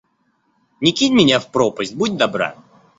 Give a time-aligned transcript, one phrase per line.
[0.81, 2.55] Не кинь меня в пропасть, будь добра.